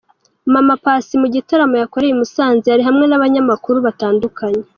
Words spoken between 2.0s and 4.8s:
i Musanze yari hamwe n'abanyamakuru batandukanye.